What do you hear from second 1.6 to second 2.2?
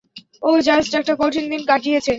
কাটিয়েছে।